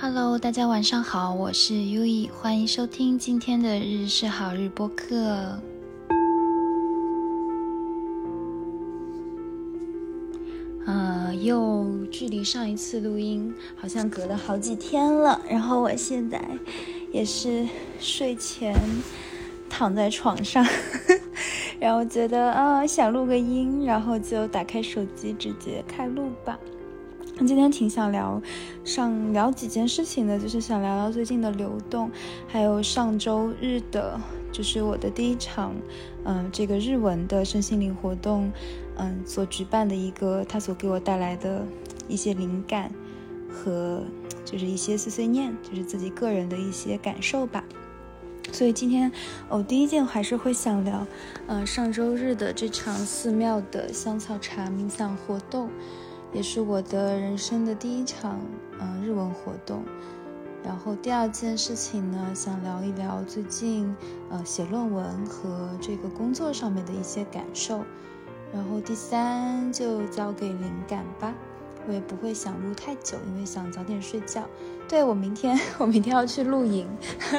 [0.00, 5.16] Hello，大家晚上好，我是 U E，欢迎收听今天的日是好日播客。
[10.84, 16.44] 呃，又距离上一次录音好像隔了好几天了，然后我现在
[17.12, 17.66] 也是
[18.00, 18.74] 睡前
[19.70, 20.66] 躺在床上，
[21.78, 26.58] 然后觉得啊想录个音，然后就打开手机直接开录吧。
[27.36, 28.40] 那今天挺想聊，
[28.84, 32.08] 上聊几件事情的，就是想聊聊最近的流动，
[32.46, 34.20] 还有上周日的，
[34.52, 35.74] 就是我的第一场，
[36.24, 38.52] 嗯，这个日文的身心灵活动，
[38.96, 41.66] 嗯，所举办的一个，它所给我带来的
[42.06, 42.88] 一些灵感
[43.50, 44.04] 和
[44.44, 47.64] 就是一些碎碎念，就是自己个人的一些感受吧。
[48.52, 49.10] 所以今天
[49.48, 51.04] 我第一件还是会想聊，
[51.48, 55.68] 嗯，上周日的这场寺庙的香草茶冥想活动。
[56.34, 58.40] 也是我的人生的第一场，
[58.80, 59.84] 嗯，日文活动。
[60.64, 63.94] 然后第二件事情呢，想聊一聊最近，
[64.30, 67.84] 呃，写论文和这个工作上面的一些感受。
[68.52, 71.32] 然后第三就交给灵感吧。
[71.86, 74.48] 我也不会想录太久，因为想早点睡觉。
[74.88, 76.86] 对我明天， 我明天要去露营。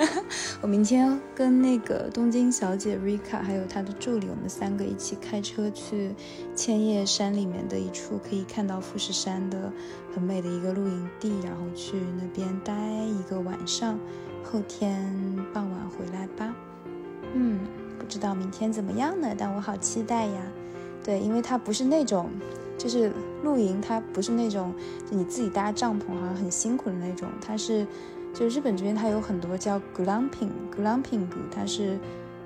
[0.61, 6.15] 我明天跟那个东京小姐 Rika 还有她的助理，我们三个一起开车去
[6.55, 9.71] 千叶山里面的一处可以看到富士山的
[10.13, 12.73] 很美的一个露营地，然后去那边待
[13.05, 13.99] 一个晚上，
[14.43, 15.11] 后天
[15.53, 16.55] 傍晚回来吧。
[17.33, 17.59] 嗯，
[17.99, 19.35] 不知道明天怎么样呢？
[19.37, 20.41] 但我好期待呀。
[21.03, 22.29] 对，因为它不是那种。
[22.85, 24.71] 就是露营，它不是那种
[25.09, 27.83] 就你自己搭帐篷好像很辛苦的那种，它是，
[28.31, 31.97] 就日本这边它有很多叫 glamping，glamping，它是，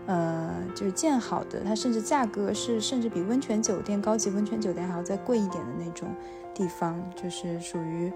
[0.06, 6.08] 呃，就是建好的，它甚至价格是甚至比温泉酒店、高级温泉酒店还要再贵一点的那种
[6.54, 8.10] 地方，就是属于，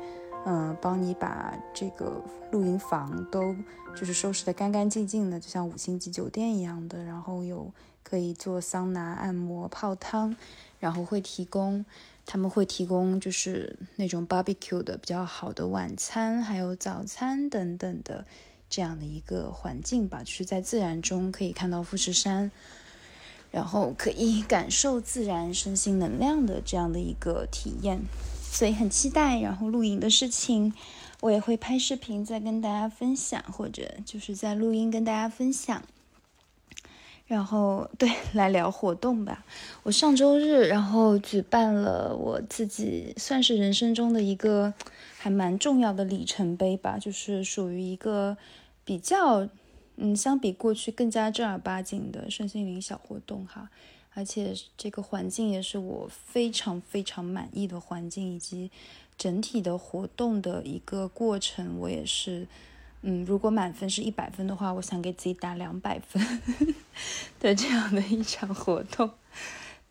[0.46, 3.54] 嗯，帮你把这个露营房都
[3.94, 7.70] 就是收拾得干干净净的，就像五星级酒店一样的，然后有
[8.04, 10.36] 可以做桑拿、按摩、泡汤。
[10.80, 11.86] 然后会提供，
[12.26, 18.26] 他们会提供就是那种 barbecue 的比较好的晚餐，还有早餐等等的
[18.70, 22.52] 这样的一个环境吧，就是在自然中可以看到富士山，
[23.50, 28.02] 然后可以感受自然身心能量的这样的一个体验，
[28.42, 29.40] 所以很期待。
[29.40, 30.74] 然后露营的事情，
[31.22, 35.82] 我也会拍视频再跟大家分享，或者就是在录音跟大家分享。
[37.26, 39.44] 然后对，来聊活动吧。
[39.84, 44.74] 我上周日，然后举办了我自己算是人生中的一个
[45.18, 48.38] 还蛮重要的里程碑吧，就是属于一个
[48.86, 49.48] 比较，
[49.96, 53.70] 嗯，相比过去更加正儿八经的身心灵小活动哈。
[54.14, 58.70] 而且这个环境也是我非常非常满意的环境，以及
[59.18, 62.48] 整体的活动的一个过程，我也是。
[63.06, 66.42] 嗯，如果满分是一百分的话，我想给自己打两百分
[67.40, 69.12] 的这样的一场活动。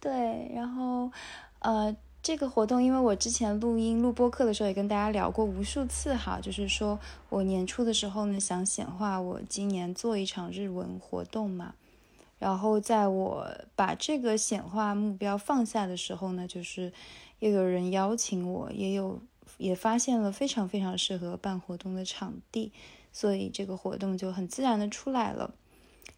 [0.00, 1.12] 对，然后
[1.58, 11.74] 呃，这个活动，因为我之前录音录播课的时候也跟大家聊过无数次哈，就是说我年初的时候呢，想显化我今年做一场日文活动嘛。
[12.38, 13.46] 然后在我
[13.76, 16.92] 把这个显化目标放下的时候呢，就是
[17.38, 19.20] 又有人邀请我，也有
[19.58, 22.72] 也发现了非常非常适合办活动的场地。
[23.12, 25.54] 所以这个活动就很自然的出来了，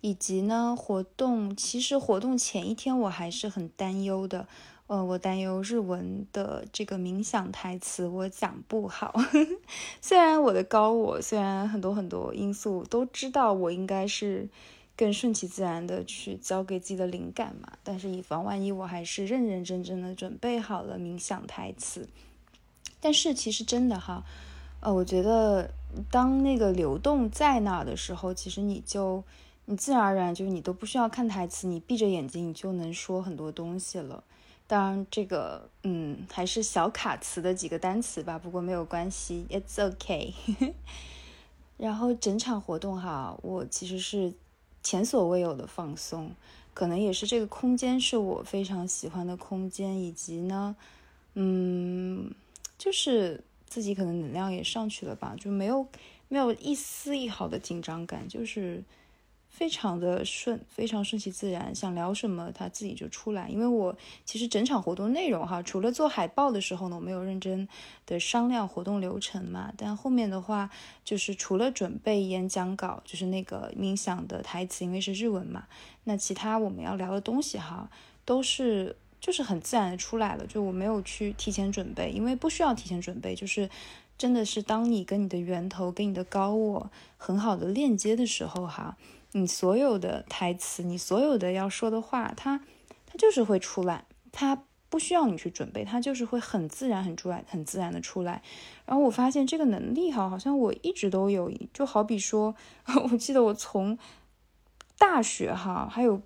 [0.01, 4.47] 以及呢，活动其实活动前一天我还是很担忧的，
[4.87, 9.13] 呃，我担忧日文的这个冥想台词我讲不好，
[10.01, 14.49] 虽然我的高我虽然很多很多因素都知道我应该是
[14.97, 22.09] 更顺其自然的去交给自己的灵感嘛，但是以防万一，我还是认认真真的准备好了冥想台词，
[23.01, 24.25] 但是其实真的哈。
[24.85, 25.71] 呃，我觉得
[26.11, 29.25] 当那个流动在那的时候，其实你就
[29.65, 34.23] 你自然而然就是你都不需要看台词，你闭着眼睛你就能说很多东西了。
[34.67, 40.35] 当然，这个嗯还是小卡词的几个单词吧，不过没有关系，It's okay。
[41.79, 44.35] 然后整场活动哈，我其实是
[44.83, 46.31] 前所未有的放松，
[46.75, 50.77] 可能也是这个空间是我非常喜欢的空间，以及呢，
[51.33, 52.31] 嗯，
[52.77, 53.43] 就是。
[53.67, 55.87] 自己可能能量也上去了吧，就没有
[56.29, 58.83] 没有一丝一毫的紧张感，就是
[59.49, 63.49] 非常的顺，非常顺其自然，想聊什么他自己就出来。
[63.49, 67.69] 因为我其实整场活动内容哈，除了做海报的时候呢，我没有认真
[68.07, 70.71] 的商量活动流程嘛，但后面的话
[71.05, 75.67] 就是除了准备演讲稿，就是那个冥想的台词，因为是日文嘛，
[76.05, 77.91] 那其他我们要聊的东西哈，
[78.25, 78.97] 都是。
[79.25, 83.71] 就是很自然的出来了，就我没有去提前准备，因为不需要提前准备，就是
[84.19, 88.99] 真的是当你跟你的源头、跟你的高我很好的链接的时候，哈，
[89.33, 92.61] 你所有的台词，你所有的要说的话，它
[93.07, 98.43] 它就是会出来，它不需要你去准备，它就是会很自然、很出来、很自然的出来。
[98.85, 102.55] 然后我发现这个能力哈，好像我一直都有，就好比说，
[103.11, 103.99] 我记得我从
[104.99, 106.21] 大学哈，还有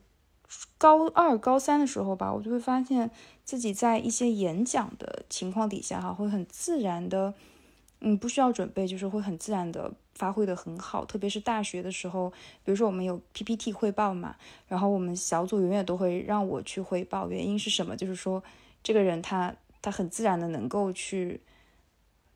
[0.79, 3.11] 高二、高三的时候吧，我就会发现
[3.45, 7.35] 自己在一些演讲的情况底下哈，会很自然的。
[8.01, 11.05] 嗯，不需要准备，就是会很自然的发挥的很好。
[11.05, 12.31] 特别是大学的时候，
[12.65, 14.37] 比如说我们有 PPT 汇报嘛，
[14.69, 17.29] 然后我们小组永远都会让我去汇报。
[17.29, 17.97] 原因是什么？
[17.97, 18.41] 就是说
[18.85, 19.53] 这个人他
[19.83, 21.41] 他很自然的能够去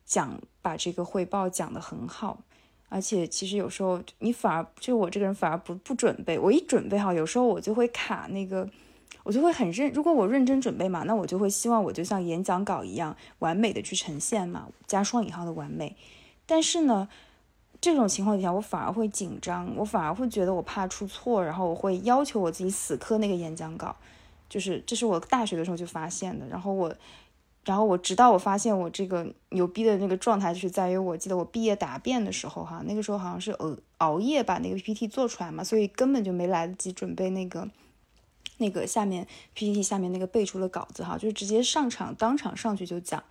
[0.05, 2.43] 讲，把这个汇报讲得很好。
[2.93, 8.69] 而且其实有时候你反而就我这个人反而不不准备，我一准备好，有时候我就会卡那个。
[9.25, 15.95] 我就会很认，如果我认真准备嘛，那我就会希望我就像演讲稿一样完美的去呈现嘛，加双引号的完美。
[16.45, 17.09] 但是呢，
[17.81, 23.95] 这种情况底下，我反而会紧张，我反而会觉得我怕出错，然后我会要求我自己死磕那个演讲稿。
[24.49, 26.45] 就是这是我大学的时候就发现的。
[26.49, 26.93] 然后我，
[27.65, 37.69] 然后我直到我发现我这个牛逼的那个状态，就是在于我记得我毕业答辩的时候哈，那个时候好像是熬熬夜把那个 PPT 做出来嘛，所以根本就没来得及准备那个。
[38.59, 43.25] 那个下面 PPT 下面那个背出的稿子哈，就是直接上场当场上去就讲。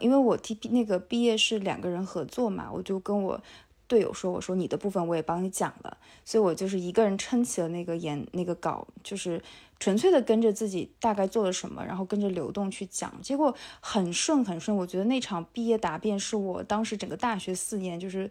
[0.00, 3.40] 因为我 T P 那个毕业是两个人合作嘛，我就跟我
[3.86, 9.40] 队友说，我说你的部分我也帮你讲了，所以我就是一个人撑起了那个演那个稿，就是
[9.84, 14.74] 纯粹的跟着自己大概做了什么，然后跟着流动去讲，结果很顺很顺。
[14.74, 18.30] 我觉得那场毕业答辩是我当时整个大学四年就是。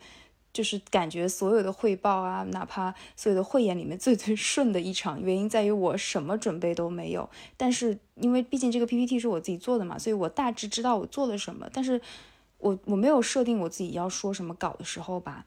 [0.53, 7.27] 就是感觉所有的汇报啊，哪怕所有的汇演里面最最顺的一场，原因在于我什么准备都没有。
[7.57, 11.67] 但是因为毕竟这个 PPT 是我自己做的嘛，所以我大致知道我做了什么。
[11.73, 11.99] 但是
[12.59, 15.44] 我我没有设定我自己要说什么稿的时候吧，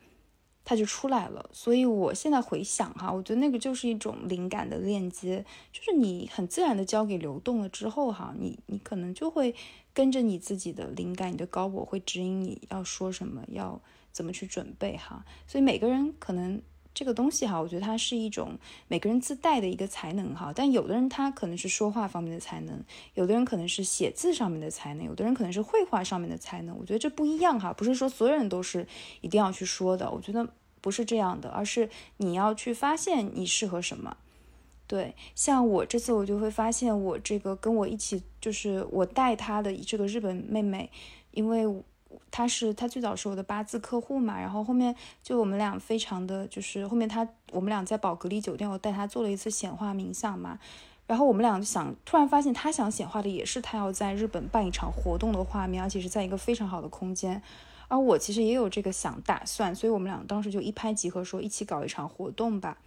[0.67, 1.49] 它就出来了。
[1.55, 5.43] 所以我现在回想哈，我觉得那个就是一种灵感的链接，
[5.73, 9.55] 就是你很自然的交给流动了之后哈，你你可能就会
[9.95, 13.81] 跟着你自己的灵感，你的高我会指引你要说什么要。
[14.17, 15.27] 怎么去准备哈？
[15.47, 16.63] 所以每个人可能
[16.97, 18.59] 这个东西哈，我觉得它是一种
[18.89, 20.51] 每个人自带的一个才能哈。
[20.57, 22.83] 但有的人他可能是说话方面的才能，
[23.13, 26.75] 有的人可能是写字上面的才能，有的人可能是绘画上面的才能。
[26.79, 28.87] 我觉得这不一样哈，不是说所有人都是
[29.21, 30.11] 一定要去说的。
[30.11, 30.49] 我觉得
[30.81, 34.17] 不是这样的，而是你要去发现你适合什么。
[34.87, 40.91] 对，像我这次我就会发现，我这个跟我一起就是我带他的这个日本妹妹，
[41.33, 41.85] 因为。
[42.31, 50.59] 他是他最早是我的八字客户嘛，然后后面就我们俩非常的就是后面他我们俩在宝格丽酒店，我带他做了一次显化冥想嘛，
[51.07, 57.43] 然后我们俩就想突然发现他想显化的也是他要在日本办一场活动的画面，而且是在一个非常好的空间，
[57.89, 62.79] 而我其实也有这个想打算，所以我们俩当时就一拍即合，说一起搞一场活动吧。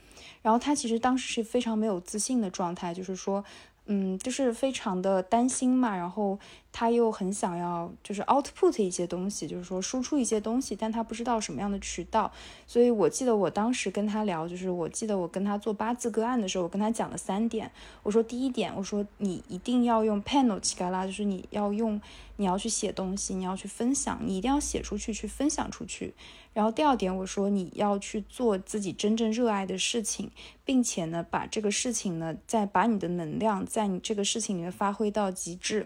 [0.42, 3.44] 然后他其实当时是非常没有自信的状态，就是说。
[3.92, 6.38] 嗯，就是非常的担心嘛，然后
[6.72, 12.32] 他又很想要，就是 output 一些东西，就是说输出一些东西，但他不知道什么样的渠道。
[12.68, 17.72] 所以我记得我当时跟他聊，就是我记得我跟他做八字个案的时候，我跟他讲了三点。
[18.04, 22.00] 我说第一点，我说你一定要用 panel 起嘎啦，就是你要用，
[22.40, 26.14] 你要去写东西，你要去分享，你一定要写出去，去分享出去。
[26.54, 30.32] 然后第二点，我说你要去做自己真正热爱的事情，
[30.64, 35.86] 并且呢，把这个事情呢，再把你的能量在你这个事情里面发挥到极致。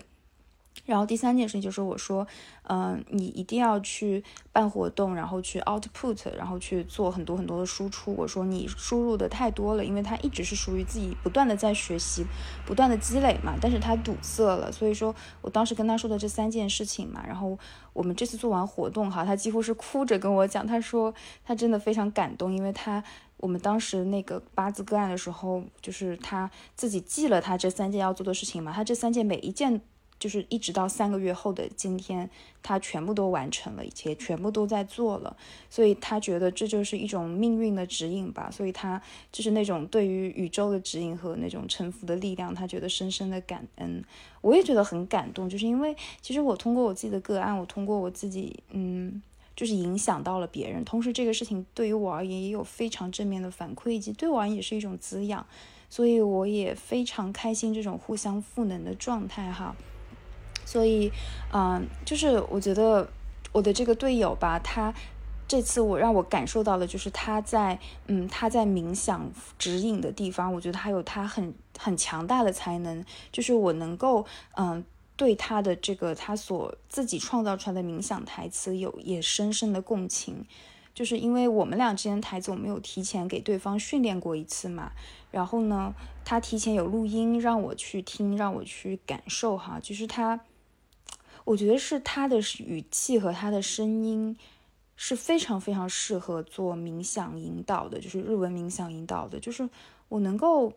[0.85, 2.27] 然后第三件事情就是我说，
[2.63, 8.13] 嗯，你一定要去办活动，然后去 output，然后去做很多很多的输出。
[8.15, 12.25] 我说你输入的太多了，因为它一直是属于自己不断的在学习，
[12.65, 14.69] 不断的积累嘛，但是它堵塞了。
[14.71, 17.57] 所以说我当时跟他说的这三件事情嘛，然后
[17.93, 21.13] 我们这次做完活动哈，他几乎是哭着跟我讲，他说
[21.45, 23.01] 他真的非常感动，因为他
[23.37, 29.79] 我们当时那个八字个案的时候，就是他自己记了他这三件要做的事情嘛，他这三件每一件。
[30.19, 32.29] 就是一直到三个月后的今天，
[32.61, 35.35] 他全部都完成了，一切全部都在做了，
[35.69, 38.49] 所以他觉得这就是一种命运的指引吧。
[38.49, 39.01] 所以他
[39.31, 44.03] 就是那种对于宇宙的指引和那种臣服的力量，他觉得深深的感恩。
[44.41, 49.21] 我也觉得很感动，就是因为其实我通过我自己的个案，我通过我自己，嗯，
[49.55, 50.85] 就是影响到了别人。
[50.85, 55.45] 同时，这个事情对于我而言也有非常正面的反馈，以及对我而言也是一种滋养。
[55.89, 59.75] 所以我也非常开心这种互相赋能的状态哈。
[60.65, 61.11] 所以，
[61.51, 63.09] 嗯，就是我觉得
[63.51, 64.93] 我的这个队友吧，他
[65.47, 69.29] 这次我让我感受到了，就是他在，嗯，他在冥想
[69.59, 74.83] 指引的地方，我觉得他有他很很强大的才能，就是我能够，嗯，
[75.15, 80.45] 对他的这个他所自己创造出来的冥想台词有也深深的共情，
[80.95, 84.91] 就是因为我们俩之间台词我们有提前给对方训练过一次嘛，
[85.29, 85.93] 然后呢，
[86.25, 90.39] 他提前有录音让我去听，让我去感受哈，就是他，
[91.45, 94.37] 我觉得是他的语气和他的声音
[94.95, 99.69] 是非常非常适合做冥想引导的，就是日文冥想引导的，就是
[100.09, 100.73] 我能够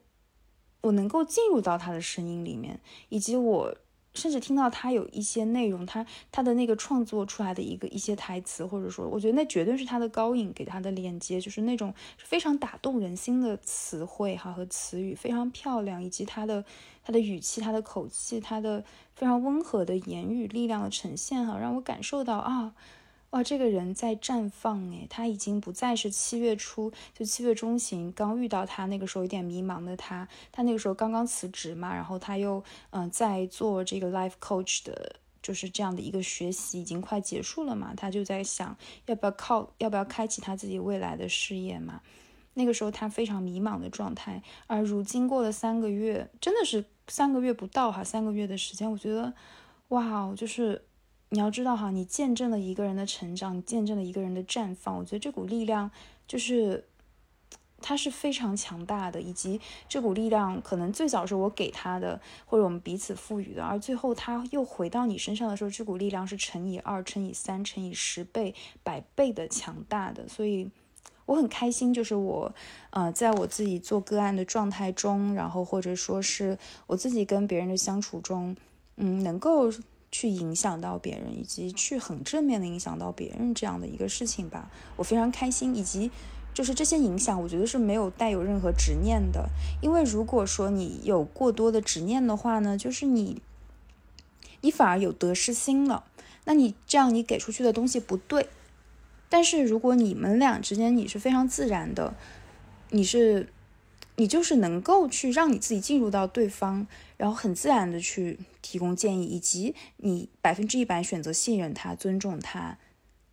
[0.80, 3.76] 我能够进入到他的声音里面，以及我。
[4.16, 16.64] 甚至听到他有一些内容，他他的那个创作出来的一个一些台词，或者说，我觉得那绝对是他的高引给他的链接，就是那种非常打动人心的词汇哈和词语，非常漂亮，以及他的
[17.06, 18.84] 他的语气、他的口气、他的
[19.14, 22.74] 非常温和的言语力量的呈现哈，让我感受到啊。
[23.30, 42.00] 哇，这个人在绽放诶，他已经不再是七月初，就七月中旬刚遇到他那个时候有点迷茫的他，他那个时候刚刚辞职嘛，然后他又嗯在做这个 life coach 的，就是这样的一个学习已经快结束了嘛，他就在想要不要靠要不要开启他自己未来的事业嘛，
[42.54, 49.32] 那个时候他非常迷茫的状态，而如今过了三个月，真的是三个月不到哈，三个月的时间，我觉得
[49.88, 50.82] 哇，就是。
[51.30, 54.96] 你要知道哈，你见证了一个人的成长，你见证了一个人的绽放。
[54.96, 55.90] 我觉得这股力量
[56.28, 56.84] 就是，
[57.82, 70.28] 它是非常强大的，以及这股力量可能最早是我给他的，或者我们彼此赋予的，而最后他又回到你身上的时候，这股力量是乘以二、乘以三、乘以十倍、百倍的强大的。
[70.28, 70.70] 所以
[71.26, 72.54] 我很开心，就是我，
[72.90, 78.56] 呃，在我自己做个案的状态中，然后或者说是我自己跟别人的相处中，
[78.96, 79.70] 嗯，能够。
[80.12, 85.74] 去影响到别人，以及去很正面的影响到别人这样的一个事情吧，我非常开心。
[85.74, 86.10] 以及
[86.54, 89.50] 就是这些影响，我觉得是没有带有任何执念的。
[89.82, 93.42] 因为如果说你有过多的执念的话呢，就是你，
[94.62, 96.04] 你反而有得失心了。
[96.44, 98.48] 那你这样你给出去的东西不对。
[99.28, 102.14] 但是如果你们俩之间你是非常自然的，
[102.90, 103.48] 你是。
[104.18, 106.86] 你就是能够去让你自己进入到对方，
[107.18, 112.78] 然后很自然的去提供建议，以及你百分之一百选择信任他、尊重他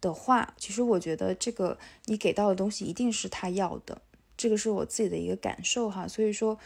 [0.01, 4.01] 的话，其实我觉得这个你给到的东西一定是他要的，
[4.35, 6.05] 这个是我自己的一个感受哈。
[6.05, 6.59] 所以说，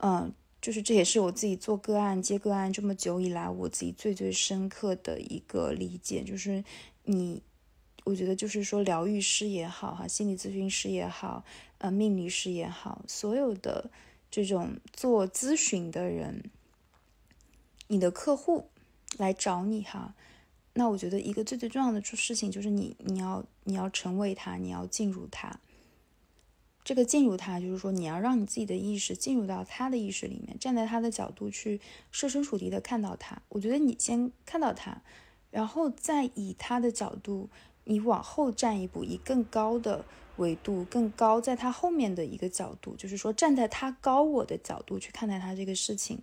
[0.00, 6.62] 嗯，就是这也是我自己做个案、接个案这么久以来，我自己最最深刻的一个理解，就是
[7.04, 7.42] 你。
[8.04, 11.44] 我觉得就是说，疗愈师也好，哈，心理咨询师也好，
[11.78, 13.90] 呃，命理师也好，所有的
[14.28, 16.50] 这种做咨询的人，
[17.86, 18.66] 你的客户
[19.18, 20.16] 来找你哈，
[20.72, 25.60] 那我觉得一个最最重要的事情就是你，你要你要成为他，你要进入他。
[26.82, 31.80] 这个进入他，就是说你要让你自己的意识进入到他的意识里面，站在他的角度去
[32.10, 33.40] 设身处地的看到他。
[33.50, 35.00] 我觉得你先看到他，
[35.52, 37.48] 然后再以他的角度。
[37.84, 40.04] 你往后站一步，以更高的
[40.36, 46.20] 维度、更高在他后面的一个角度，就是说站在他高我的角度去看待他这个事情，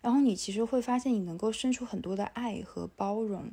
[0.00, 3.50] 然后你其实会发现，你能够生出很多的爱和包容，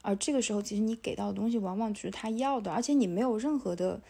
[0.00, 4.00] 而这个时候，其实你给到的东西往往就是他要的，而且你没有任何的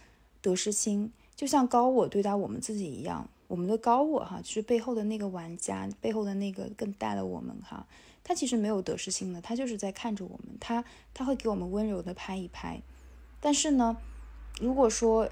[0.41, 7.87] 得失心，就像高我对待我们自己一样，我们的高我哈，就是背后的那个玩家，背后的那个更大的我们哈。
[8.25, 12.81] 他其实没有得失心的，他就是在看着我们，他他会给我们温柔的拍一拍。
[13.41, 13.97] 但是呢，
[14.61, 15.29] 如果说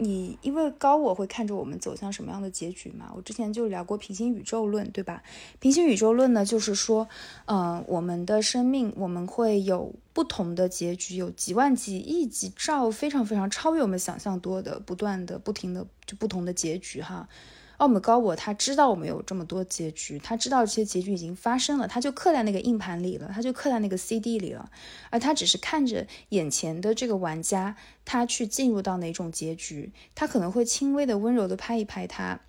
[0.00, 3.12] 你因为高我会看着我们走向什么样的结局嘛？
[3.16, 5.24] 我之前就聊过平行宇宙论，对吧？
[5.58, 7.08] 平行宇宙论呢，就是说，
[7.46, 17.28] 嗯，我们的生命我们会有不同的结局，有几万、几亿、几兆，非常非常超越我们想象多的，不断的、不停的就不同的结局哈。
[17.78, 24.68] 奥姆高我他知道我们有这么多结局，他知道这些结局已经发生了，他就刻在那个硬盘里了，他就刻在那个 CD 里了，
[25.10, 32.40] 而他只是看着眼前的这个玩家，他去进入到哪种结局，他可能会轻微的、温柔的拍一拍他，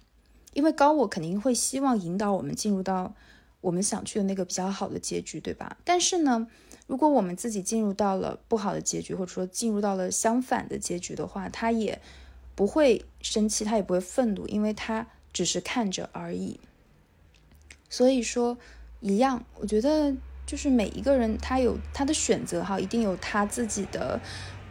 [0.54, 3.14] 因为高我肯定会希望引导我们进入到
[3.62, 5.78] 我们想去的那个比较好的结局，对吧？
[5.84, 6.48] 但是呢，
[6.88, 12.02] 如果我们自己进入到了不好的结局，或者说进入到了相反的结局的话，他也
[12.56, 15.06] 不会生气，他也不会愤怒，因为他。
[15.32, 16.60] 只是看着而已，
[17.90, 18.58] 所以说
[19.00, 20.14] 一样，我觉得
[20.46, 24.20] 就是每一个人他有他的选择哈，一定有他自己的，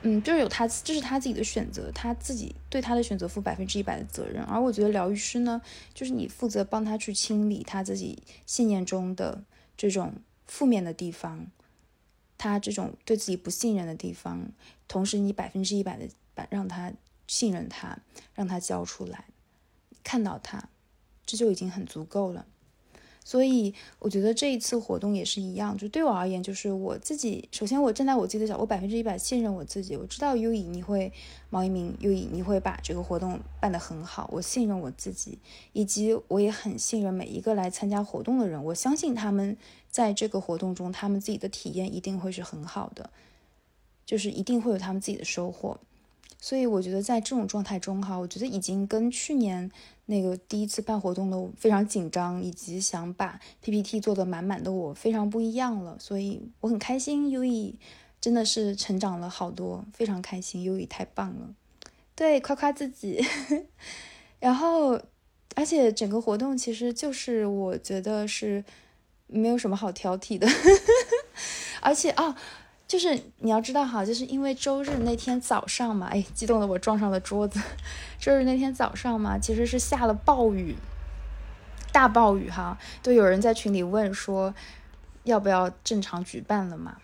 [0.03, 4.43] 嗯，就是有他这是他自己的选择，他自己对他的选择负百分之一百的责任。
[4.43, 5.63] 而我觉得疗愈师呢，
[5.95, 9.43] 就是你负责帮他去清理他自己信念中的
[9.77, 10.15] 这种
[10.47, 11.47] 负面的地方，
[12.37, 14.51] 他这种对自己不信任的地方，
[14.87, 16.93] 同时你百分之一百的把让他
[17.27, 17.99] 信任他，
[18.35, 19.25] 让他交出来。
[20.03, 20.69] 看到他，
[21.27, 22.47] 这就已经很足够了。
[23.25, 31.13] 所以我觉得这一次活动也是一样，就对我而言，就是我自己，首先我站在我自己的角，我百分之一百信任我自己，我知道优以你会，
[31.51, 35.39] 毛一鸣优以你会把这个活动办得很好，我信任我自己，
[35.75, 39.55] 以及我也很信任每一个来参加活动的人，我相信他们
[39.91, 43.11] 在这个活动中，他们自己的体验一定会是很好的，
[44.07, 45.79] 就是一定会有他们自己的收获。
[46.41, 49.69] 所以我觉得在这种状态中哈，我觉得已经跟去年
[50.07, 55.97] 那个第一次办活动的非常紧张，以及想把 PPT 做的满满的我非常不一样了。
[55.99, 57.77] 所以我很开心，优以
[58.21, 61.55] 真的是成长了好多，非常开心，优以太棒了。
[62.15, 63.21] 对，夸夸自己。
[64.39, 65.01] 然后，
[65.57, 68.65] 而且整个活动其实就是我觉得是
[69.27, 70.47] 没有什么好挑剔的，
[71.83, 72.37] 而且啊。
[72.89, 77.61] 就是你要知道哈，就是因为周日那天早上嘛，哎，激动的我撞上了桌子。
[78.19, 80.75] 周日那天早上嘛，其实是下了暴雨，
[81.93, 84.55] 大暴雨哈，都有人在群里问说
[85.25, 86.97] 要不要正常举办了嘛。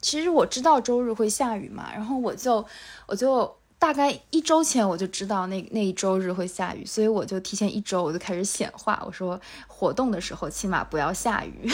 [0.00, 2.64] 其实我知道周日会下雨嘛，然后我就
[3.06, 11.68] 我就大概一周前我就知道那那一周日会下雨，所以我就提前一周我就开始显化，我说活动的时候起码不要下雨。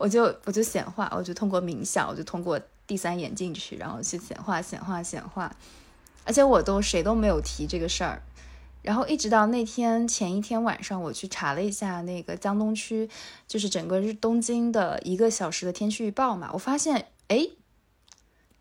[0.00, 5.54] 我就我就显化，我就通过冥想，我就通过第三眼进去，然后去显化显化显化，
[6.24, 8.22] 而且我都谁都没有提这个事儿，
[8.80, 13.10] 然后一直到那天前一天晚上，我去查了一下那个江东区，
[13.46, 17.50] 就是整个日东京的一个小时的天气预报嘛，我发现哎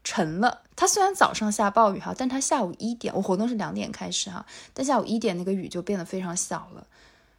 [0.04, 6.86] 沉了，它虽然早上下暴雨哈，但它下午一点，我活动是两点开始哈，但下午一点那个雨就变得非常小了，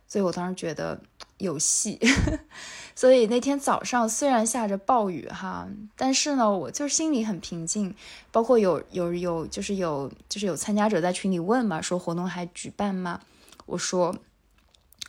[0.09, 0.99] 所以我当时觉得。
[1.41, 1.99] 有戏，
[2.95, 5.67] 所以那天早上虽然下着暴雨哈，
[5.97, 7.95] 但是呢，我就是心里很平静。
[8.31, 13.21] 包括有有有，就是有就是有参加者在群里问嘛，说活动还举办吗？
[13.67, 14.17] 我说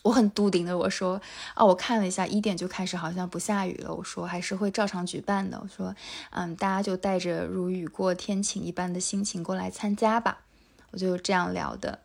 [0.03, 1.21] 我很笃定的，我说
[1.53, 3.93] 啊，我看了一下，一点就开始好像不下雨了。
[3.93, 5.59] 我说还是会照常举办的。
[5.61, 5.93] 我说
[6.31, 10.39] 嗯，大家就带着如雨过天晴一般的心情过来参加吧。
[10.91, 11.99] 我就这样聊的，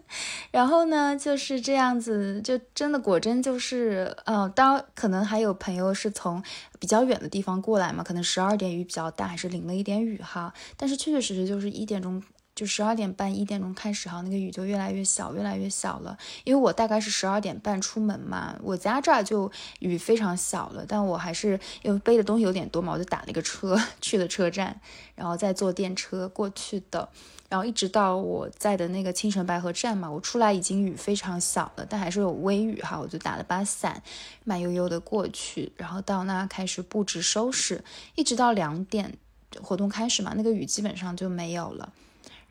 [0.50, 6.42] 然后呢，就是这样子，就真的果真就是，呃，当可能还有朋友是从
[6.80, 12.20] 比较远的地方过来嘛，可能十二点雨比较大，还是淋了一点雨哈，但是确确实实就是一点钟，
[12.54, 16.16] 就十二点半一点钟开始哈，那个雨就越来越小，越来越小了。
[16.44, 24.80] 因为我大概是十二点半出门嘛，我家这儿就雨非常小了，但我还是因为背的东西有点多嘛，我就打了一个车 去了车站，
[25.14, 27.08] 然后再坐电车过去的。
[27.48, 34.02] 然后一直到我在的那个青城白河站嘛，我出来已经雨非常小了，但还是有微雨哈，我就打了把伞，
[34.44, 37.84] 慢悠悠的过去，然后到那开始布置收拾，
[38.14, 39.18] 一直到两点
[39.60, 41.92] 活动开始嘛，那个雨基本上就没有了。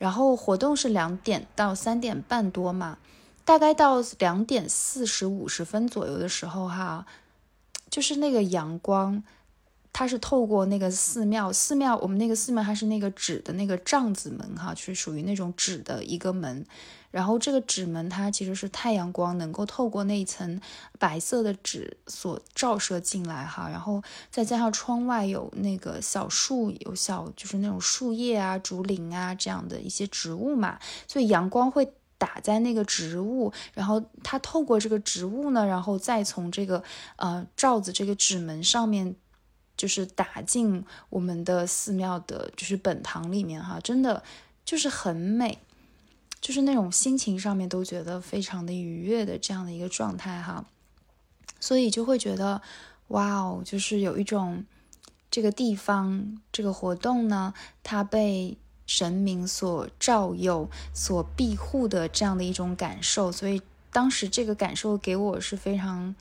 [0.02, 2.98] 然后活动是两点到三点半多嘛，
[3.44, 7.06] 大概到两点四十五十分左右的时候哈，
[7.88, 9.22] 就是那个阳光。
[9.92, 16.64] 它是透过那个寺庙，寺庙我们那个寺庙它是那个纸的那个帐子门哈，是属于那种纸的一个门，
[17.10, 20.58] 然后这个纸门它其实是太阳光能够透过那一层
[20.98, 36.82] 白色的纸所照射进来哈，然后再加上窗外有那个小树，有小就是那种树叶啊、竹林啊这样的一些植物嘛，所以阳光会打在那个植物，然后它透过这个植物呢，然后再从这个
[37.16, 39.14] 呃罩子这个纸门上面。
[39.82, 44.22] 就是打进我们的寺庙的，就是本堂里面哈，真的
[44.64, 45.58] 就是很美，
[46.40, 50.64] 就是那种心情上面都觉得非常的愉悦的这样的一个状态哈，
[51.58, 52.62] 所以就会觉得
[53.08, 54.64] 哇哦，就是有一种
[55.28, 66.14] 这个地方这个活动呢，它被神明所照佑、所庇护的这样的一种感受，所以当时这个感受给我是非常。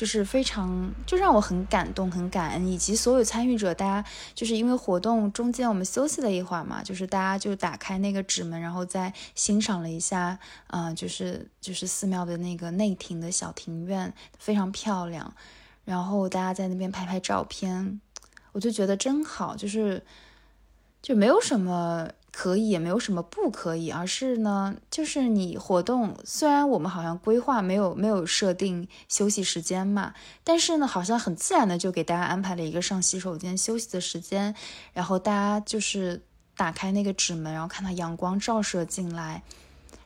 [0.00, 15.34] 就是非常，就让我很感动、很感恩，以及所有参与者，大家就是因为活动中间我们休息了一会儿嘛，就是大家就打开那个纸门，然后再欣赏了一下，啊，就是就是寺庙的那个内庭的小庭院，非常漂亮，
[15.84, 18.00] 然后大家在那边拍拍照片，
[18.52, 20.02] 我就觉得真好，就是
[21.02, 22.08] 就没有什么。
[22.32, 30.14] 可以也没有什么不可以，而是呢，就是你活动虽然我们好像规划没有没有设定休息时间嘛，
[30.44, 34.54] 但是呢，好像很自然的就给大家安排了一个上洗手间休息的时间，
[34.92, 36.22] 然后大家就是
[36.56, 39.42] 打开那个纸门，然后看到阳光照射进来，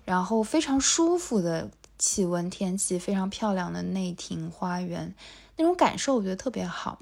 [0.05, 5.15] 然后非常舒服的气温天气，非常漂亮的内庭花园，
[5.57, 7.01] 那种感受我觉得特别好。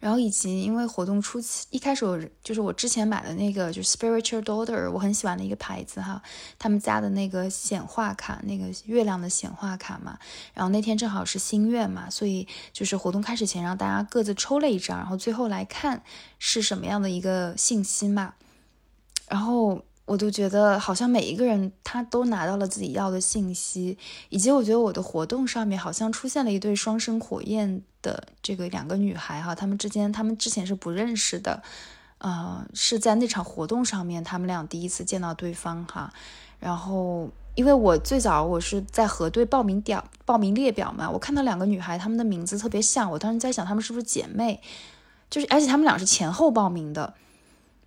[0.00, 6.22] 然后以及因为活动初期一开始我就是我之前买的那个就是 Spiritual Daughter，我很喜欢的一个牌子哈，
[6.58, 10.18] 他们家的那个显化卡，那个月亮的显化卡嘛。
[10.54, 16.02] 然后那天正好是新月嘛，所以就是活动开始前让大家各自抽了一张，然后最后来看
[16.38, 18.34] 是什么样的一个信息嘛。
[19.28, 23.96] 然后我都觉得好像每一个人他都拿到了自己要的信息，
[24.30, 27.82] 以及我觉得我的活动上面好像出现了一对双生火焰。
[28.00, 31.60] 的这个两个女孩哈，她们之间，她们之前是不认识的，
[32.18, 36.12] 呃，是在那场活动上面，她们俩第一次见到对方哈。
[36.60, 44.60] 然后，因为我最早我是在核对报名表、报名列表嘛，我看到两个女孩，她们的名字特别像，我当时在想，她们是不是姐妹？
[45.28, 47.14] 就是，而且她们俩是前后报名的。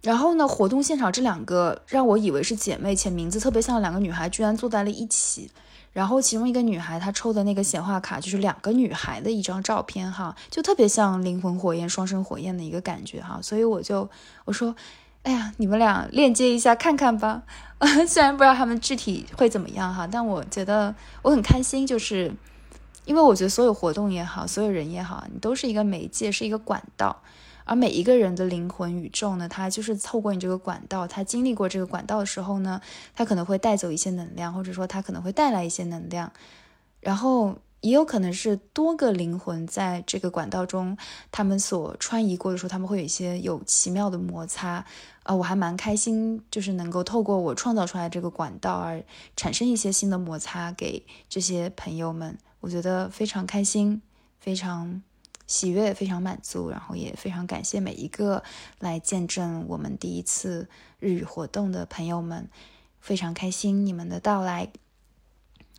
[0.01, 5.51] 然后呢，活动现场这两个让我以为是姐妹，且名字特别像的两个女孩，居然坐在了一起。
[5.93, 14.09] 然后其中一个女孩她抽的那个显化卡就是两个女孩的一张照片哈，就特别像灵魂火焰、双生火焰的一个感觉哈，所以我就
[14.45, 14.73] 我说，
[15.23, 17.43] 哎呀，你们俩链接一下看看吧。
[18.07, 22.31] 虽然不知道他们具体会怎么样哈，但我觉得我很开心，就是
[23.03, 27.21] 因为我觉得所有活动也好，所有人也好，你都是一个媒介，是一个管道。
[27.71, 32.81] 而每一个人的灵魂宇宙呢，它就是透过你这个管道，它经历过这个管道的时候呢，
[33.15, 36.33] 它可能会带走一些能量，或者说它可能会带来一些能量，
[36.99, 40.97] 然后也有可能是多个灵魂在这个管道中，
[41.31, 44.85] 他们所穿移过的时候，他们会有一些有奇妙的摩擦
[45.23, 49.01] 啊，我还蛮开心，就是能够透过我创造出来这个管道而
[49.37, 54.01] 产生一些新的摩擦给这些朋友们，我觉得非常开心，
[54.41, 55.01] 非常。
[55.51, 58.41] 喜悦非常满足，然后也非常感谢每一个
[58.79, 62.49] 来见证我们第一次日语活动的朋友们，
[63.01, 64.71] 非常开心你们的到来。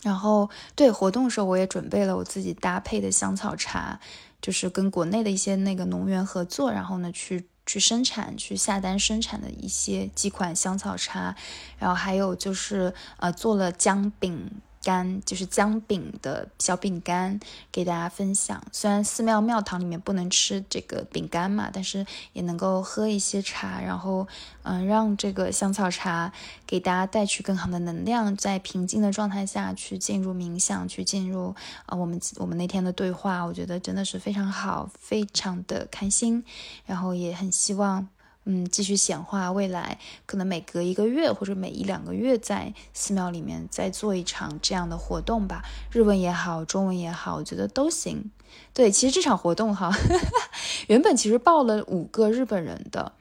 [0.03, 3.99] 然后对活动的时候，我也准备了我自己搭配的香草茶，
[4.43, 11.35] 就是跟国内的一些那个农园合作，然后呢去去生产、去下单生产的一些几款香草茶，
[11.79, 14.51] 然后还有就是呃做了姜饼。
[14.83, 17.39] 干就是姜饼的小饼干，
[17.71, 18.63] 给大家分享。
[18.73, 24.27] 虽然寺庙庙堂里面不能吃这个饼干嘛，但是也能够喝一些茶，然后
[24.63, 26.33] 嗯，让这个香草茶
[26.67, 31.55] 给大家带去更好的能量，在平静的状态下去进入冥想，去进入
[31.87, 36.45] 啊我们我们那天的对话，我觉得真的是非常好，非常的开心，
[36.85, 38.09] 然后也很希望。
[38.45, 45.63] 嗯，继续显化未来，可能每隔一个月或者每一两个月，在寺庙里面再做一场这样的活动吧。
[45.93, 48.31] 日文也好，中文也好，我觉得都行。
[48.75, 49.91] 对，其实这场活动哈，
[50.89, 53.13] 原本其实报了五个日本人的，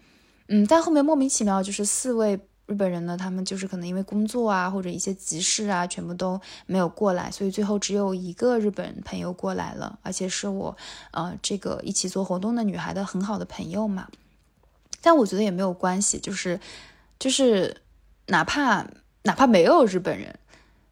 [0.47, 10.75] 嗯，但后面莫名其妙就是四位日本人呢，他们就是可能因为工作啊或者一些急事啊，全部都没有过来，所以最后只有一个日本朋友过来了，而且是我
[11.11, 14.07] 呃这个一起做活动的女孩的很好的朋友嘛。
[15.01, 16.59] 但我觉得也没有关系，就是，
[17.17, 17.81] 就是，
[18.27, 18.85] 哪怕
[19.23, 20.37] 哪怕没有日本人，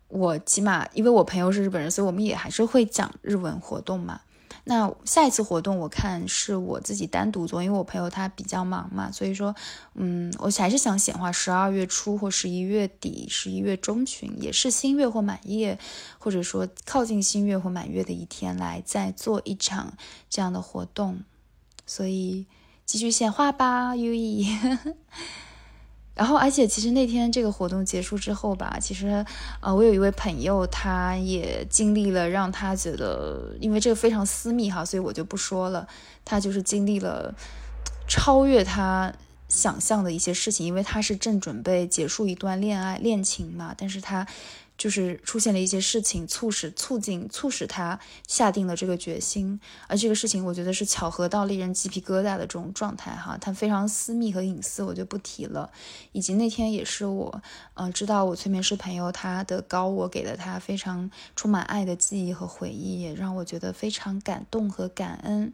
[0.07, 4.21] 我起码因为我朋友是日本人，所以我们也还是会讲日文活动嘛。
[4.65, 9.55] 那下一次活动我看是我自己单独做，因为我朋友他比较忙嘛，所以说，
[9.93, 15.79] 嗯，我还是想显化十二月初或十一月底、十一月中旬，也是新月或满月，
[16.17, 19.93] 或者说靠近新月或满月的一天来再做一场
[20.29, 21.21] 这样的活动，
[21.85, 22.47] 所以。
[22.89, 24.47] 继续显化吧，U E。
[26.17, 29.23] 然后，而且其实那天这个活动结束之后吧，其实，
[29.61, 35.87] 呃，我有一位朋友，他也经历了让他觉得，因为这个非常私密哈，所以我就不说了。
[36.25, 37.35] 他就是经历了
[38.07, 39.13] 超越他
[39.47, 44.25] 想象的一些事情，因为他是正准备结束一段恋爱恋情嘛，但是他。
[44.79, 49.59] 就是出现了一些事情，促使、促进、促使他下定了这个决心。
[49.87, 53.37] 而这个事情，我觉得是巧合到令人鸡皮疙瘩的这种状态哈。
[53.39, 55.69] 他非常私密和隐私，我就不提了。
[56.13, 57.41] 以及那天也是我，
[57.73, 65.53] 呃，知道我催眠师朋友他的高我给了他非常充满爱的记忆和回忆，也让我觉得非常感动和感恩。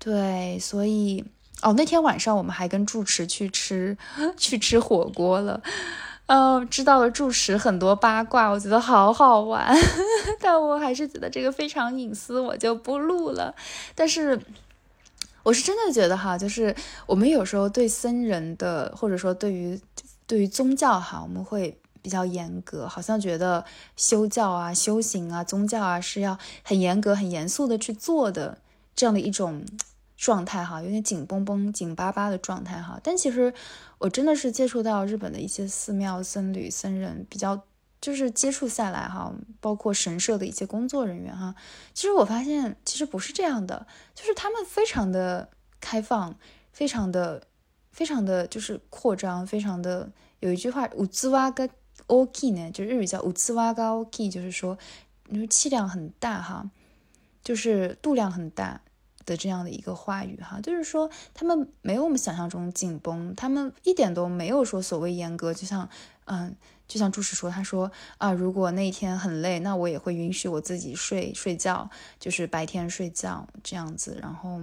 [0.00, 1.24] 对，所以
[1.62, 3.96] 哦，那天晚上我们还跟住持去吃
[4.36, 5.62] 去吃火锅了。
[6.32, 9.76] 嗯，知道了住持很多八卦，我觉得好好玩，
[10.38, 13.52] 但我还是觉得这个非常隐私，我就不录了。
[13.96, 14.40] 但是，
[15.42, 16.72] 我是真的觉得哈，就是
[17.06, 19.80] 我们有时候对僧人的，或者说对于
[20.28, 23.64] 对于宗教哈，我们会比较严格，好像觉得
[23.96, 28.58] 修教啊、修行啊、宗教啊是要很严格、很严肃的去做的
[28.94, 29.64] 这样的一种。
[30.20, 33.00] 状态哈，有点紧绷绷、紧巴巴的状态哈。
[33.02, 33.54] 但其实
[33.96, 37.64] 我真的是接触到日本的一些寺庙僧侣、僧人，比较
[38.02, 41.54] 就是接触下来哈，包括神社的一些工作人员哈。
[41.94, 45.48] 其实我发现，其实不是这样的，就是他们非常的
[45.80, 46.36] 开放，
[46.70, 47.42] 非常的
[47.90, 51.66] 非常的就是扩张，非常的有一句话，五兹瓦嘎
[52.08, 54.76] OK 呢，就日语叫五兹瓦嘎 OK，就是说，
[55.28, 56.70] 你说气量很大哈，
[57.42, 58.82] 就是度量很大。
[59.26, 65.88] 的这样的一个话语哈，就是说他们没有我们想象中紧绷，他们一点都没有说所谓严格，就像
[66.24, 66.56] 嗯，
[66.88, 74.18] 就像朱石说，他说啊，如果那一天很累，那我也会允许我自己睡睡觉，就是白天睡觉这样子。
[74.20, 74.60] 然后，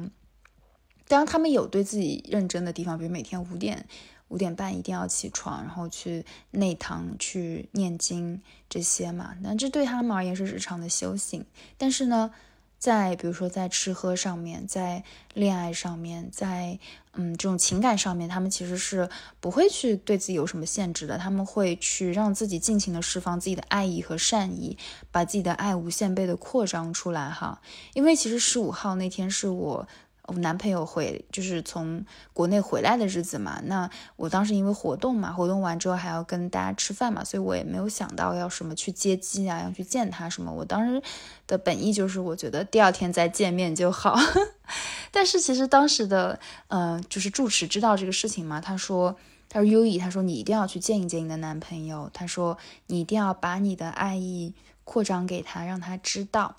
[1.08, 3.88] 当然他们有对自己认真的地方，比如每天五点
[4.30, 11.46] 五点半一定要起床，然后去内堂去念经这些嘛，那这对他们而言是日常的修行。
[11.78, 12.32] 但是呢。
[12.78, 16.80] 在比如说，在吃喝上面，在恋爱上面，在
[17.14, 19.10] 嗯这种情感上面，他们其实是
[19.40, 21.18] 不会去对自己有什么限制的。
[21.18, 24.78] 他们会去让自己尽情的释放自己的爱意和善意，
[25.12, 27.62] 把自己的爱无限倍的扩张出来哈。
[27.94, 29.88] 因为其实十五号那天是我。
[30.28, 40.52] 我男朋友回就是从国内回来的日子嘛，那我当时因为活动嘛，活动完之后还要跟大家吃饭嘛，所以我也没有想到要什么去接机啊，要去见他什么。
[40.52, 41.02] 我当时
[41.48, 44.20] 的本意就是我觉得第二天再见面就好。
[45.12, 46.38] 但是其实当时的
[46.68, 49.16] 呃，就是住持知道这个事情嘛，他说
[49.48, 56.58] 他说优以，他说你一定要去见一见你的男朋友，他说你一定要把你的爱意扩张给他，让他知道。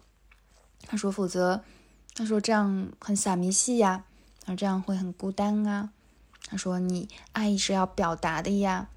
[0.87, 1.63] 他说否则。
[2.19, 4.03] 他说这样很傻迷戏呀，
[4.41, 5.91] 他说这样会很孤单啊。
[6.49, 8.89] 他说你爱意是要表达的呀。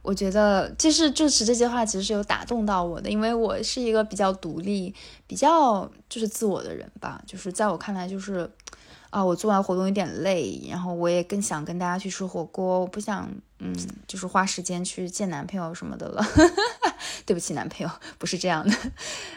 [0.00, 4.94] 我觉得就是就是这些话其实是有打动到我的，因为我是一个比较独立、
[5.26, 7.22] 比较就是自我的人吧。
[7.26, 8.50] 就是在我看来，就是
[9.10, 13.74] 啊，我做完活动有点累，然后我也更想跟大家去吃火锅，我不想嗯，
[14.06, 16.24] 就是花时间去见男朋友什么的了。
[17.24, 18.74] 对不起，男朋友不是这样的，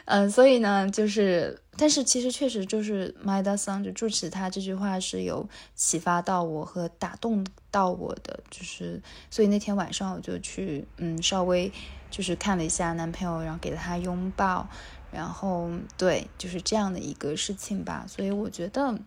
[0.06, 11.70] 嗯，所以呢，就是，但是其实确实就是 My Da Song 就住持他这句话是有启发到我和打动到我的，就是，所以那天晚上我就去，嗯，稍微
[12.10, 14.70] 就是看了一下男朋友，然后给了他拥抱，
[15.12, 18.06] 然后对，就是这样的一个事情吧。
[18.08, 18.98] 所以我觉得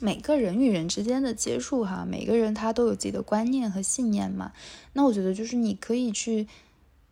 [0.00, 4.52] 每个人与人之间的接触，哈，每个人他都有自己的观念和信念嘛。
[4.92, 6.46] 那我觉得就是你可以去。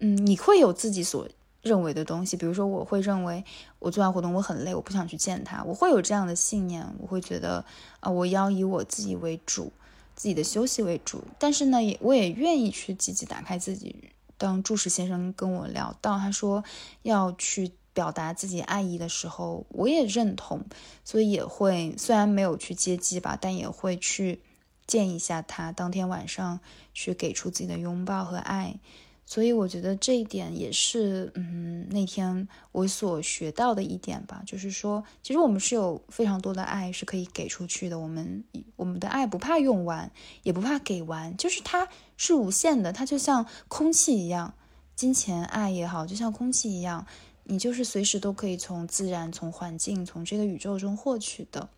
[0.02, 1.28] 嗯，你会有自己所
[1.60, 3.44] 认为的东西，比如说，我会认为
[3.78, 7.62] 我做完活动我很累，我不想去见他，我会有这样的信念，我会觉得
[8.00, 9.70] 啊，我要以我自己为主，
[10.16, 11.22] 自己的休息为主。
[11.38, 13.94] 但是呢，也我也愿意去积极打开自己。
[14.38, 16.64] 当注视先生跟我聊到，他说
[17.02, 20.64] 要去表达自己爱意的时候，我也认同，
[21.04, 24.40] 所以也会虽然没有去接机吧，但也会去
[24.86, 26.60] 见一下他，当天晚上
[26.94, 28.78] 去给出自己的拥抱和爱。
[29.26, 38.42] 所以我觉得这一点也是，嗯，那天我所学到的一点吧，就是说，其实我们是有非常多的爱是可以给出去的，我们
[38.74, 40.10] 我们的爱不怕用完，
[40.42, 44.54] 也不怕给完，就是它是无限的，它就像空气一样，
[44.96, 47.06] 金钱爱也好，就像空气一样，
[47.50, 51.68] 你就是随时都可以从自然、从环境、从这个宇宙中获取的。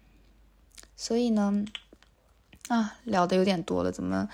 [0.96, 1.64] 所以呢。
[2.68, 4.28] 啊，聊的有点多了，怎么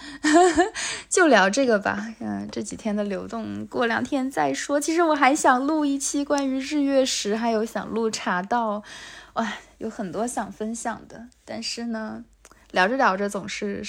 [1.08, 2.14] 就聊这个吧？
[2.20, 4.78] 嗯，这几天的流动，过两天再说。
[4.78, 8.84] 其实我还想录一期关于日月食，还有想录茶道，
[9.32, 11.28] 哇，有很多想分享的。
[11.46, 12.22] 但是呢，
[12.70, 13.82] 聊着聊着总是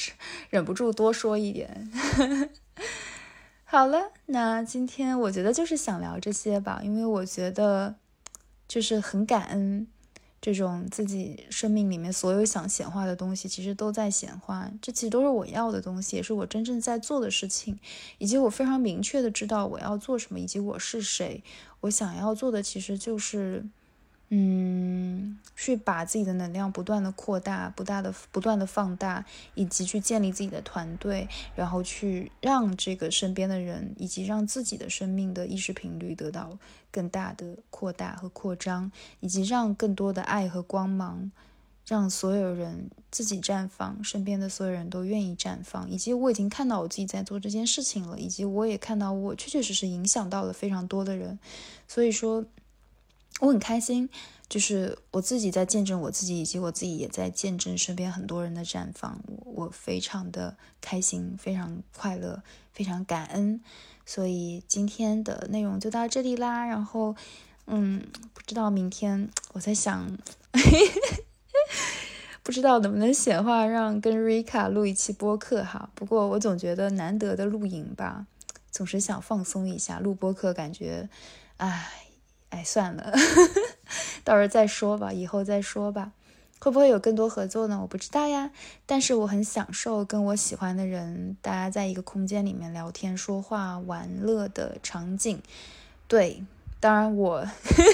[0.50, 1.92] 忍不住多说一点。
[3.72, 7.94] 好了，那今天我觉得就是想聊这些吧，因为我觉得
[8.68, 9.86] 就是很感恩。
[10.42, 14.72] 这种自己生命里面所有想显化的东西，其实都在显化。
[14.82, 17.78] 这其实都是我要的东西，也是我真正在做的事情，
[18.18, 21.44] 以及我非常明确的知道我要做什么，以及我是谁。
[21.82, 23.64] 我想要做的其实就是。
[24.32, 36.56] 嗯，去把自己的能量不断的扩大，不大的不断的放大，以及去建立自己的团队，然后去让这个身边的人，以及让自己的生命的意识频率得到
[36.92, 41.32] 更大的扩大和扩张，以及让更多的爱和光芒，
[41.88, 51.40] 让所有人自己绽放，身边的所有人都愿意绽放，以及我已经看到我自己在做这件事情了，以及我也看到我确确实实影响到了非常多的人，
[51.88, 52.46] 所以说。
[53.40, 54.10] 我很开心，
[54.50, 59.22] 就是我自己在见证我自己，以及我自己也在见证身边很多人的绽放。
[59.46, 63.62] 我非常的开心，非常快乐，非常感恩。
[64.06, 66.66] 所以今天的内容就到这里啦。
[66.66, 67.16] 然后，
[67.68, 70.18] 嗯，不知道明天我在想，
[72.44, 75.90] 不知道能不能显化让跟瑞卡录一期播客哈。
[75.96, 78.26] 不过我总觉得难得的露营吧，
[78.70, 80.00] 总是想放松一下。
[80.00, 81.08] 录播客感觉，
[81.56, 82.09] 唉。
[82.50, 83.14] 哎，算了，
[84.24, 86.12] 到时候再说吧，以后再说吧。
[86.62, 87.80] 会不会有更多合作呢？
[87.82, 88.52] 我不知道呀。
[88.86, 95.42] 但是我很享受跟我喜欢的人，大家在一个空间里面聊天、说话、玩乐的场景。
[96.08, 96.44] 对，
[96.82, 97.48] 当然我，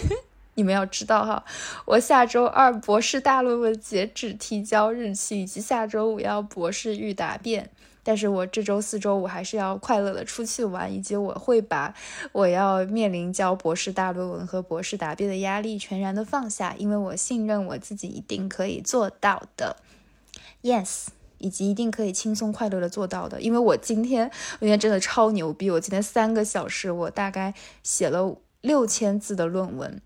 [0.55, 1.45] 你们要知道哈，
[1.85, 7.69] 我下周二博士大论文截止提交日期，以及下周五要博士预答辩。
[8.07, 11.91] 但是我这周四周五还是要快乐的出去玩，以及我会把
[12.31, 19.77] 我要面临交博士大论文和博士答辩的压力全然的放下，因为我信任我自己一定可以做到的
[20.61, 21.07] ，yes，
[21.39, 29.99] 以及一定可以轻松快乐的做到的，因为我今天我今天真的超牛逼，我今天三个小时我大概写了六千字的论文，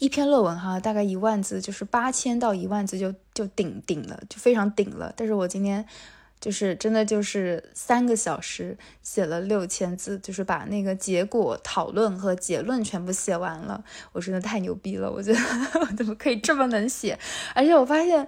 [0.00, 5.86] 一篇论文哈，大概一万字，就是八千到一万字就就顶顶了，就非常顶了，但是我今天。
[6.42, 13.84] 就是真的，就是三个小时写了六千字，就是把那个结果讨论和结论全部写完了。
[14.10, 15.08] 我真的太牛逼了！
[15.08, 15.38] 我觉得
[15.80, 17.16] 我怎么可以这么能写？
[17.54, 18.26] 而且我发现，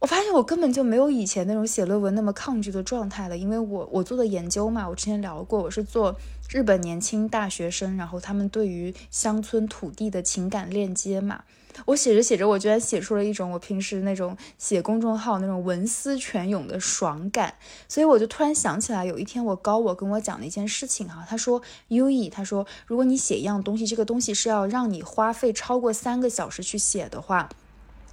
[0.00, 6.16] 我发现我根本就没有以前那种写论文那么抗拒的状态了，因为我我做的研究嘛，我之前聊过，我是做
[6.48, 11.42] 日本年轻大学生，然后他们对于乡村土地的情感链接嘛。
[11.84, 17.54] 我写着写着，我居然写出了一种我平时那种写公众号那种文思泉涌的爽感，
[17.86, 27.50] 所以我就突然想起来，有一天我高我跟我讲的一件事情哈，他说优异，他说如果你写一样东西，这个东西是要让你花费超过三个小时去写的话，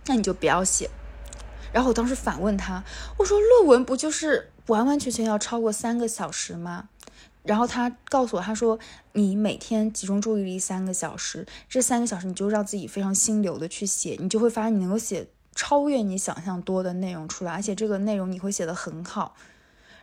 [0.08, 0.89] 那你就不要写。
[1.72, 2.84] 然后我当时反问他，
[3.17, 6.89] 我说论文不就是完完全全要超过三个小时吗？
[7.43, 8.79] 然后他告诉我，他说
[9.12, 19.36] 你每天集中注意力三个小时，这三个小时你就让自己非常心流的去写，你就会发现你能够写超越你想象多的内容出来，而且这个内容你会写得很好。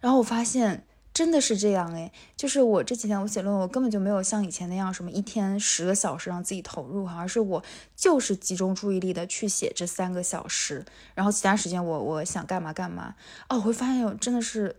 [0.02, 7.64] 然后我发现真的是这样诶，就是我这几天我写论文，我根本就没有像以前那样什么一天十个小时让自己投入哈，而是我
[7.96, 13.14] 就是集中注意力的去写这三个小时，然后其他时间我我想干嘛干嘛。
[13.48, 14.76] 哦，我会发现真的是。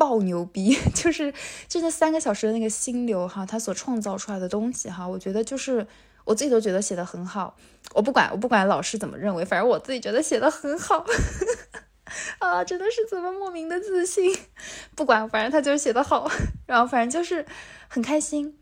[0.00, 1.30] 爆牛逼， 就是
[1.68, 5.86] 就那三个小时的那个心流哈，他所创造出来的东西哈，我觉得就是
[6.24, 7.54] 我自己都觉得写的很好。
[7.92, 11.04] 我不管我不管老师怎么认为，反正我自己觉得写的很好
[12.40, 14.34] 啊，真的是怎么莫名的自信。
[14.94, 16.26] 不管，反正他就是写的好，
[16.66, 17.44] 然后反正就是
[17.86, 18.56] 很开心，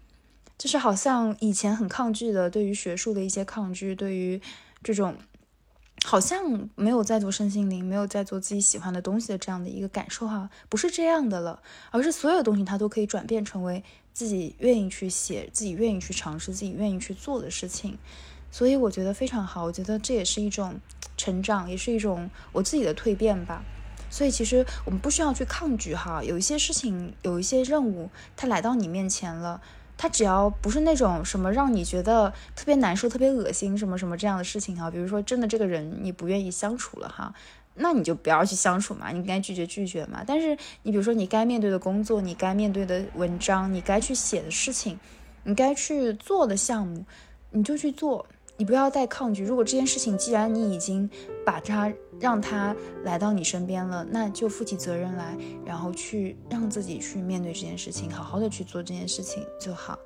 [0.58, 4.42] 就是好像以前很抗拒的，对于学术的一些抗拒，对于
[4.82, 5.16] 这种。
[6.04, 13.82] 好像没有在做身心灵，没有在做自己喜欢的东西的这样的一个感受哈，不是这样的了，而是所有东西它都可以转变成为
[14.14, 17.98] 自己愿意去写、自己愿意去尝试、自己愿意去做的事情，
[18.50, 20.80] 所以我觉得非常好，我觉得这也是一种
[21.16, 23.62] 成长，也是一种我自己的蜕变吧。
[24.10, 29.60] 所以其实我们不需要去抗拒哈，有一些事情、有一些任务，它来到你面前了。
[29.98, 37.34] 他只要不是那种什么让你觉得特别难受、特别恶心什么什么这样的事情哈，比如说真的这个人你不愿意相处了哈，
[37.74, 40.22] 那你就不要去相处嘛，你该拒绝拒绝嘛。
[40.26, 44.98] 但是你比如说你该面对的工作、你该面对的文章、你该去写的事情、
[45.42, 47.04] 你该去做的项目，
[47.50, 48.24] 你就去做。
[48.58, 49.44] 你不要再抗拒。
[49.44, 51.08] 如果这件事情既然你已经
[51.46, 51.90] 把它
[52.20, 59.96] 让它来到你身边了，那就负起责任来，然后去让自己去面对这件事情，好好的去做这件事情就好。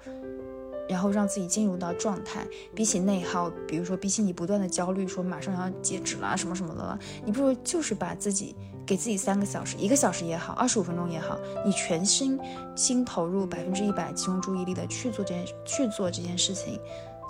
[0.89, 2.47] 然后让自己进入到状态。
[2.75, 12.39] 比起内耗，比如说比起你不断的焦虑，说马上要截止了什么什么的了，你不如就是把自己给自己三个小时，一个小时也好，二十五分钟也好，你全心
[12.77, 16.79] 心投入百分之一百，集中注意力的去做这件去做这件事情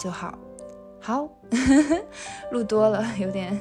[0.00, 0.36] 就好。
[1.04, 1.28] 好，
[2.52, 3.58] 录多了有点，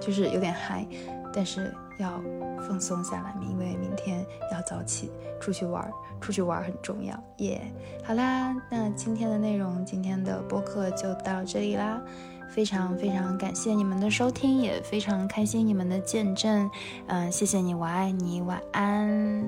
[0.00, 0.84] 就是有点嗨，
[1.32, 2.20] 但是要
[2.66, 5.88] 放松下来，因为明天要早起出去玩，
[6.20, 7.60] 出去玩很重要耶。
[8.04, 12.02] 好啦，那今天的内容，今天的播客就到这里啦，
[12.50, 16.68] 非常非常感谢你们的收听，也非常开心你们的见证，
[17.06, 19.44] 嗯，谢谢你，我爱你，晚安。